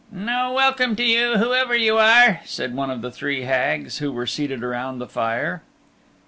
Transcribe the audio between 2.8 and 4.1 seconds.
of the three Hags